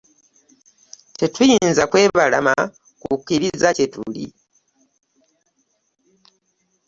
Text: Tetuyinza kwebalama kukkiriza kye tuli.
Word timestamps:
Tetuyinza 1.17 1.83
kwebalama 1.91 2.55
kukkiriza 3.01 3.69
kye 3.77 3.85
tuli. 3.93 4.25